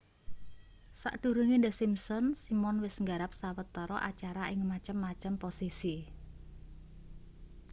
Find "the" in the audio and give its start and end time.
1.65-1.71